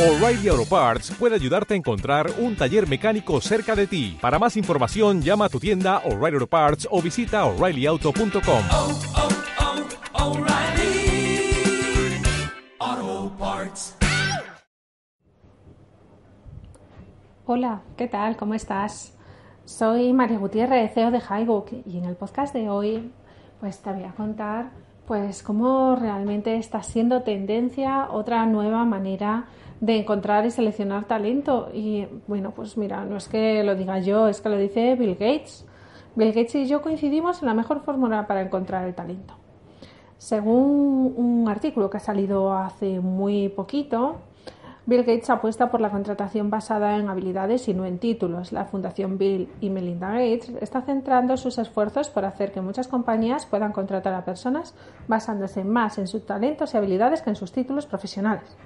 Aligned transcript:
O'Reilly 0.00 0.48
Auto 0.48 0.64
Parts 0.64 1.10
puede 1.10 1.34
ayudarte 1.34 1.74
a 1.74 1.76
encontrar 1.76 2.30
un 2.38 2.56
taller 2.56 2.88
mecánico 2.88 3.38
cerca 3.42 3.76
de 3.76 3.86
ti. 3.86 4.16
Para 4.18 4.38
más 4.38 4.56
información, 4.56 5.20
llama 5.20 5.44
a 5.44 5.48
tu 5.50 5.60
tienda 5.60 5.98
O'Reilly 6.06 6.36
Auto 6.36 6.46
Parts 6.46 6.88
o 6.90 7.02
visita 7.02 7.44
oreillyauto.com. 7.44 8.62
oh, 8.72 8.98
oh, 12.80 13.32
Parts. 13.38 13.98
Hola, 17.44 17.82
¿qué 17.98 18.08
tal? 18.08 18.38
¿Cómo 18.38 18.54
estás? 18.54 19.14
Soy 19.66 20.14
María 20.14 20.38
Gutiérrez, 20.38 20.94
CEO 20.94 21.10
de 21.10 21.20
Highbook 21.20 21.72
y 21.84 21.98
en 21.98 22.06
el 22.06 22.16
podcast 22.16 22.54
de 22.54 22.70
hoy 22.70 23.12
pues 23.60 23.82
te 23.82 23.92
voy 23.92 24.04
a 24.04 24.12
contar 24.12 24.70
pues 25.06 25.42
cómo 25.42 25.94
realmente 25.94 26.56
está 26.56 26.82
siendo 26.82 27.22
tendencia 27.22 28.08
otra 28.10 28.46
nueva 28.46 28.86
manera 28.86 29.44
de 29.80 29.96
encontrar 29.96 30.46
y 30.46 30.50
seleccionar 30.50 31.06
talento. 31.06 31.70
Y 31.72 32.06
bueno, 32.26 32.52
pues 32.52 32.76
mira, 32.76 33.04
no 33.04 33.16
es 33.16 33.28
que 33.28 33.64
lo 33.64 33.74
diga 33.74 33.98
yo, 33.98 34.28
es 34.28 34.40
que 34.40 34.48
lo 34.48 34.56
dice 34.56 34.94
Bill 34.94 35.14
Gates. 35.14 35.66
Bill 36.14 36.32
Gates 36.32 36.54
y 36.54 36.66
yo 36.66 36.82
coincidimos 36.82 37.42
en 37.42 37.48
la 37.48 37.54
mejor 37.54 37.80
fórmula 37.80 38.26
para 38.26 38.42
encontrar 38.42 38.86
el 38.86 38.94
talento. 38.94 39.34
Según 40.18 41.14
un 41.16 41.48
artículo 41.48 41.88
que 41.88 41.96
ha 41.96 42.00
salido 42.00 42.52
hace 42.52 43.00
muy 43.00 43.48
poquito, 43.48 44.18
Bill 44.84 45.04
Gates 45.04 45.30
apuesta 45.30 45.70
por 45.70 45.80
la 45.80 45.90
contratación 45.90 46.50
basada 46.50 46.96
en 46.96 47.08
habilidades 47.08 47.68
y 47.68 47.74
no 47.74 47.86
en 47.86 47.98
títulos. 47.98 48.52
La 48.52 48.64
Fundación 48.64 49.18
Bill 49.18 49.48
y 49.60 49.70
Melinda 49.70 50.08
Gates 50.10 50.50
está 50.60 50.82
centrando 50.82 51.36
sus 51.36 51.58
esfuerzos 51.58 52.10
por 52.10 52.24
hacer 52.24 52.52
que 52.52 52.60
muchas 52.60 52.88
compañías 52.88 53.46
puedan 53.46 53.72
contratar 53.72 54.12
a 54.14 54.24
personas 54.24 54.74
basándose 55.06 55.64
más 55.64 55.96
en 55.98 56.06
sus 56.06 56.26
talentos 56.26 56.74
y 56.74 56.76
habilidades 56.76 57.22
que 57.22 57.30
en 57.30 57.36
sus 57.36 57.52
títulos 57.52 57.86
profesionales. 57.86 58.56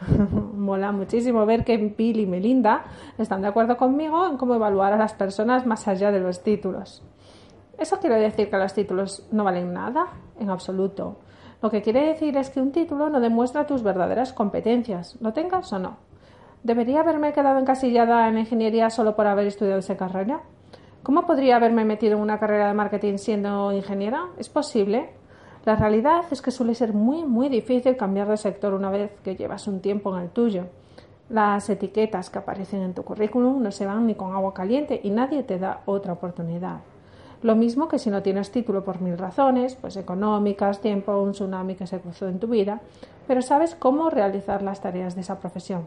Mola 0.54 0.92
muchísimo 0.92 1.44
ver 1.46 1.64
que 1.64 1.76
Bill 1.76 2.20
y 2.20 2.26
Melinda 2.26 2.84
están 3.18 3.42
de 3.42 3.48
acuerdo 3.48 3.76
conmigo 3.76 4.26
en 4.26 4.36
cómo 4.36 4.54
evaluar 4.54 4.92
a 4.92 4.96
las 4.96 5.14
personas 5.14 5.66
más 5.66 5.86
allá 5.88 6.10
de 6.10 6.20
los 6.20 6.42
títulos. 6.42 7.02
¿Eso 7.78 7.98
quiere 7.98 8.16
decir 8.16 8.50
que 8.50 8.56
los 8.56 8.74
títulos 8.74 9.26
no 9.32 9.44
valen 9.44 9.72
nada? 9.72 10.06
En 10.38 10.50
absoluto. 10.50 11.16
Lo 11.62 11.70
que 11.70 11.82
quiere 11.82 12.06
decir 12.06 12.36
es 12.36 12.50
que 12.50 12.60
un 12.60 12.72
título 12.72 13.10
no 13.10 13.20
demuestra 13.20 13.66
tus 13.66 13.82
verdaderas 13.82 14.32
competencias, 14.32 15.16
lo 15.20 15.32
tengas 15.32 15.72
o 15.72 15.78
no. 15.78 15.96
¿Debería 16.62 17.00
haberme 17.00 17.32
quedado 17.32 17.58
encasillada 17.58 18.28
en 18.28 18.38
ingeniería 18.38 18.90
solo 18.90 19.16
por 19.16 19.26
haber 19.26 19.46
estudiado 19.46 19.78
esa 19.78 19.96
carrera? 19.96 20.42
¿Cómo 21.02 21.26
podría 21.26 21.56
haberme 21.56 21.86
metido 21.86 22.16
en 22.16 22.22
una 22.22 22.38
carrera 22.38 22.68
de 22.68 22.74
marketing 22.74 23.16
siendo 23.16 23.72
ingeniera? 23.72 24.26
¿Es 24.36 24.50
posible? 24.50 25.10
La 25.64 25.76
realidad 25.76 26.24
es 26.30 26.40
que 26.40 26.50
suele 26.50 26.74
ser 26.74 26.94
muy, 26.94 27.24
muy 27.24 27.50
difícil 27.50 27.96
cambiar 27.96 28.28
de 28.28 28.38
sector 28.38 28.72
una 28.72 28.90
vez 28.90 29.12
que 29.22 29.36
llevas 29.36 29.68
un 29.68 29.80
tiempo 29.80 30.16
en 30.16 30.22
el 30.22 30.30
tuyo. 30.30 30.64
Las 31.28 31.68
etiquetas 31.68 32.30
que 32.30 32.38
aparecen 32.38 32.80
en 32.82 32.94
tu 32.94 33.04
currículum 33.04 33.62
no 33.62 33.70
se 33.70 33.84
van 33.84 34.06
ni 34.06 34.14
con 34.14 34.34
agua 34.34 34.54
caliente 34.54 35.00
y 35.04 35.10
nadie 35.10 35.42
te 35.42 35.58
da 35.58 35.82
otra 35.84 36.14
oportunidad. 36.14 36.80
Lo 37.42 37.56
mismo 37.56 37.88
que 37.88 37.98
si 37.98 38.10
no 38.10 38.22
tienes 38.22 38.50
título 38.50 38.84
por 38.84 39.00
mil 39.00 39.18
razones, 39.18 39.74
pues 39.74 39.96
económicas, 39.96 40.80
tiempo, 40.80 41.20
un 41.20 41.32
tsunami 41.32 41.74
que 41.74 41.86
se 41.86 42.00
cruzó 42.00 42.28
en 42.28 42.38
tu 42.38 42.48
vida, 42.48 42.80
pero 43.26 43.42
sabes 43.42 43.74
cómo 43.74 44.10
realizar 44.10 44.62
las 44.62 44.80
tareas 44.80 45.14
de 45.14 45.20
esa 45.20 45.38
profesión. 45.38 45.86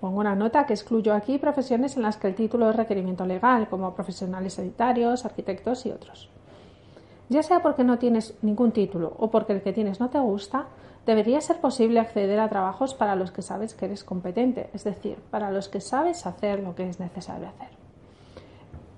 Pongo 0.00 0.20
una 0.20 0.34
nota 0.34 0.66
que 0.66 0.72
excluyo 0.72 1.14
aquí 1.14 1.38
profesiones 1.38 1.96
en 1.96 2.02
las 2.02 2.16
que 2.16 2.28
el 2.28 2.34
título 2.34 2.70
es 2.70 2.76
requerimiento 2.76 3.26
legal, 3.26 3.68
como 3.68 3.94
profesionales 3.94 4.54
sanitarios, 4.54 5.24
arquitectos 5.24 5.86
y 5.86 5.90
otros. 5.90 6.30
Ya 7.30 7.44
sea 7.44 7.62
porque 7.62 7.84
no 7.84 7.98
tienes 7.98 8.34
ningún 8.42 8.72
título 8.72 9.14
o 9.16 9.30
porque 9.30 9.52
el 9.52 9.62
que 9.62 9.72
tienes 9.72 10.00
no 10.00 10.10
te 10.10 10.18
gusta, 10.18 10.66
debería 11.06 11.40
ser 11.40 11.60
posible 11.60 12.00
acceder 12.00 12.40
a 12.40 12.48
trabajos 12.48 12.92
para 12.92 13.14
los 13.14 13.30
que 13.30 13.40
sabes 13.40 13.72
que 13.72 13.84
eres 13.84 14.02
competente, 14.02 14.68
es 14.74 14.82
decir, 14.82 15.16
para 15.30 15.52
los 15.52 15.68
que 15.68 15.80
sabes 15.80 16.26
hacer 16.26 16.58
lo 16.58 16.74
que 16.74 16.88
es 16.88 16.98
necesario 16.98 17.46
hacer. 17.46 17.68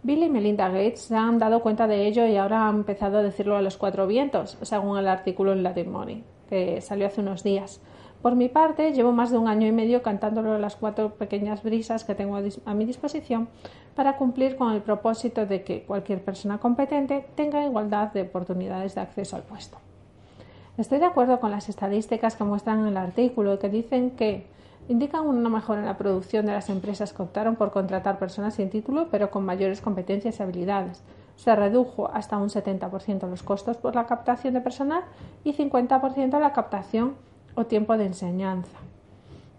Bill 0.03 0.23
y 0.23 0.31
Melinda 0.31 0.69
Gates 0.69 1.03
se 1.03 1.15
han 1.15 1.39
dado 1.39 1.61
cuenta 1.61 1.87
de 1.87 2.07
ello 2.07 2.27
y 2.27 2.39
ahora 2.39 2.67
han 2.69 2.77
empezado 2.77 3.19
a 3.19 3.23
decirlo 3.23 3.55
a 3.55 3.63
los 3.63 3.77
cuatro 3.77 4.07
vientos, 4.07 4.57
según 4.63 4.97
el 4.97 5.09
artículo 5.09 5.53
en 5.53 5.63
Latin 5.63 5.93
Money, 5.93 6.25
que 6.49 6.81
salió 6.81 7.09
hace 7.09 7.21
unos 7.21 7.43
días. 7.43 7.83
Por 8.23 8.37
mi 8.37 8.49
parte, 8.49 8.93
llevo 8.93 9.11
más 9.11 9.33
de 9.33 9.39
un 9.39 9.49
año 9.49 9.67
y 9.67 9.73
medio 9.73 10.01
cantándolo 10.01 10.57
las 10.57 10.77
cuatro 10.77 11.15
pequeñas 11.15 11.65
brisas 11.65 12.05
que 12.05 12.15
tengo 12.15 12.39
a 12.65 12.75
mi 12.75 12.85
disposición 12.85 13.49
para 13.97 14.17
cumplir 14.17 14.55
con 14.57 14.73
el 14.73 14.81
propósito 14.81 15.45
de 15.45 15.65
que 15.65 15.83
cualquier 15.83 16.25
persona 16.25 16.59
competente 16.59 17.27
tenga 17.35 17.65
igualdad 17.65 18.13
de 18.13 18.23
oportunidades 18.23 18.95
de 18.95 19.01
acceso 19.01 19.35
al 19.35 19.43
puesto. 19.43 19.79
Estoy 20.79 21.01
de 21.01 21.07
acuerdo 21.07 21.41
con 21.41 21.51
las 21.51 21.69
estadísticas 21.69 22.37
que 22.37 22.45
muestran 22.45 22.79
en 22.79 22.87
el 22.87 22.97
artículo 22.97 23.59
que 23.59 23.69
dicen 23.69 24.13
que 24.13 24.47
indican 24.89 25.27
una 25.27 25.49
mejora 25.49 25.81
en 25.81 25.87
la 25.87 25.99
producción 25.99 26.47
de 26.47 26.53
las 26.53 26.71
empresas 26.71 27.13
que 27.13 27.23
optaron 27.23 27.57
por 27.57 27.73
contratar 27.73 28.21
personas 28.21 28.55
sin 28.55 28.71
título 28.71 29.09
pero 29.11 29.33
con 29.33 29.45
mayores 29.45 29.81
competencias 29.81 30.39
y 30.39 30.43
habilidades. 30.45 31.03
Se 31.35 31.57
redujo 31.57 32.09
hasta 32.15 32.39
un 32.39 32.51
70% 32.51 33.29
los 33.29 33.43
costos 33.43 33.79
por 33.79 33.97
la 33.97 34.07
captación 34.07 34.55
de 34.55 34.61
personal 34.61 35.03
y 35.43 35.55
50% 35.55 36.39
la 36.39 36.53
captación 36.53 37.15
o 37.55 37.67
tiempo 37.67 37.97
de 37.97 38.07
enseñanza. 38.07 38.79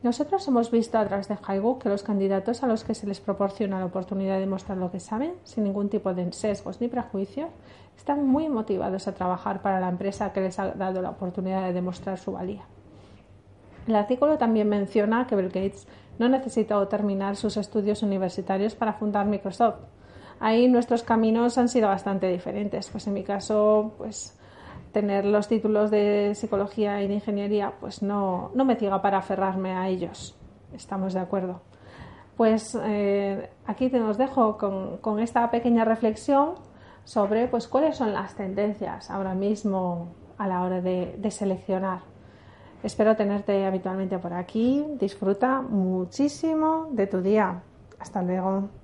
Nosotros 0.03 0.45
hemos 0.49 0.69
visto 0.69 0.97
a 0.97 1.05
través 1.05 1.29
de 1.29 1.37
Highbook 1.37 1.83
que 1.83 1.89
los 1.89 2.03
candidatos 2.03 2.61
a 2.61 2.67
los 2.67 2.83
que 2.83 2.93
se 2.93 3.07
les 3.07 3.21
proporciona 3.21 3.79
la 3.79 3.85
oportunidad 3.85 4.37
de 4.37 4.47
mostrar 4.47 4.77
lo 4.77 4.91
que 4.91 4.99
saben, 4.99 5.33
sin 5.45 5.63
ningún 5.63 5.87
tipo 5.87 6.13
de 6.13 6.29
sesgos 6.33 6.81
ni 6.81 6.89
prejuicios, 6.89 7.49
están 7.95 8.27
muy 8.27 8.49
motivados 8.49 9.07
a 9.07 9.13
trabajar 9.13 9.61
para 9.61 9.79
la 9.79 9.87
empresa 9.87 10.33
que 10.33 10.41
les 10.41 10.59
ha 10.59 10.71
dado 10.71 11.01
la 11.01 11.11
oportunidad 11.11 11.63
de 11.63 11.73
demostrar 11.73 12.17
su 12.17 12.33
valía. 12.33 12.63
El 13.87 13.95
artículo 13.95 14.37
también 14.37 14.67
menciona 14.67 15.25
que 15.25 15.35
Bill 15.35 15.47
Gates 15.47 15.87
no 16.19 16.29
necesitó 16.29 16.85
terminar 16.87 17.35
sus 17.35 17.57
estudios 17.57 18.03
universitarios 18.03 18.75
para 18.75 18.93
fundar 18.93 19.25
Microsoft. 19.25 19.79
Ahí 20.39 20.67
nuestros 20.67 21.03
caminos 21.03 21.57
han 21.57 21.69
sido 21.69 21.87
bastante 21.87 22.27
diferentes. 22.27 22.89
Pues 22.89 23.07
en 23.07 23.13
mi 23.13 23.23
caso, 23.23 23.93
pues 23.97 24.37
tener 24.93 25.25
los 25.25 25.47
títulos 25.49 25.91
de 25.91 26.33
psicología 26.35 27.01
y 27.01 27.07
de 27.07 27.15
ingeniería, 27.15 27.73
pues 27.81 28.01
no, 28.01 28.51
no 28.53 28.63
me 28.63 28.75
ciega 28.75 29.01
para 29.01 29.17
aferrarme 29.17 29.73
a 29.73 29.89
ellos. 29.89 30.37
Estamos 30.71 31.13
de 31.13 31.19
acuerdo. 31.19 31.61
Pues 32.37 32.77
eh, 32.81 33.49
aquí 33.65 33.89
te 33.89 33.99
nos 33.99 34.17
dejo 34.17 34.57
con, 34.57 34.97
con, 34.97 35.19
esta 35.19 35.49
pequeña 35.51 35.83
reflexión 35.83 36.55
sobre 37.03 37.47
pues 37.47 37.67
cuáles 37.67 37.97
son 37.97 38.13
las 38.13 38.35
tendencias 38.35 39.11
ahora 39.11 39.33
mismo 39.33 40.13
a 40.37 40.47
la 40.47 40.61
hora 40.61 40.81
de, 40.81 41.15
de 41.17 41.31
seleccionar. 41.31 42.01
Espero 42.81 43.15
tenerte 43.15 43.65
habitualmente 43.65 44.17
por 44.19 44.33
aquí. 44.33 44.85
Disfruta 44.99 45.61
muchísimo 45.61 46.87
de 46.91 47.07
tu 47.07 47.21
día. 47.21 47.63
Hasta 47.99 48.21
luego. 48.21 48.82